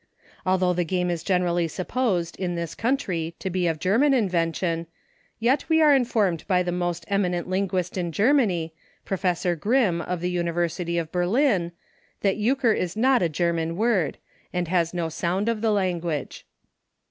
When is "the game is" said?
0.73-1.21